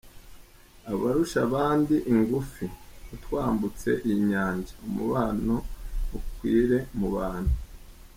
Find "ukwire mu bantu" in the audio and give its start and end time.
6.17-7.55